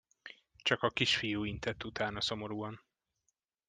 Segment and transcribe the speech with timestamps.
[0.57, 2.81] Csak a kisfiú intett utána szomorúan.